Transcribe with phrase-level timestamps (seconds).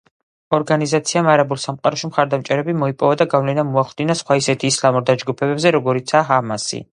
[0.57, 6.83] ორგანიზაციამ არაბულ სამყაროში მხარდამჭერები მოიპოვა და გავლენა მოახდინა სხვა ისეთ ისლამურ დაჯგუფებებზე როგორიცაა ჰამასი.